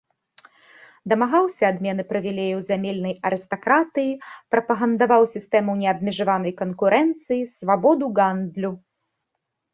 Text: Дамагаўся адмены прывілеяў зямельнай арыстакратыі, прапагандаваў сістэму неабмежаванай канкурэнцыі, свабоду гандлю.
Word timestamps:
Дамагаўся 1.11 1.63
адмены 1.71 2.05
прывілеяў 2.13 2.59
зямельнай 2.69 3.13
арыстакратыі, 3.31 4.09
прапагандаваў 4.55 5.23
сістэму 5.35 5.71
неабмежаванай 5.83 6.53
канкурэнцыі, 6.65 7.41
свабоду 7.59 8.05
гандлю. 8.19 8.71